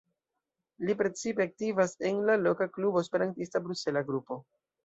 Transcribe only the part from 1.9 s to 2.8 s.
en la loka